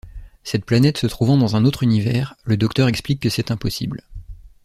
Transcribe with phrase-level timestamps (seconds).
[0.43, 4.01] Cette planète se trouvant dans un autre univers, le Docteur explique que c'est impossible.